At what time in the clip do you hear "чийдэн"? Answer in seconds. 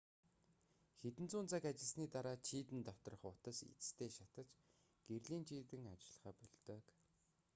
2.47-2.79, 5.49-5.83